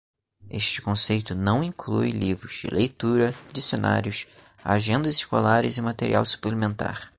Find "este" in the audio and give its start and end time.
0.49-0.81